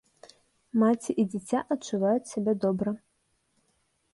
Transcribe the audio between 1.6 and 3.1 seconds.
адчуваюць сябе добра.